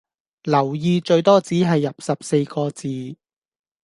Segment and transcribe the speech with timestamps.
[0.45, 3.15] 留意最多只係入十四個字